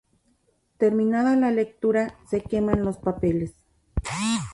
Terminada 0.79 1.35
la 1.35 1.51
lectura, 1.51 2.17
se 2.27 2.41
queman 2.41 2.81
los 2.83 2.97
papeles. 2.97 3.53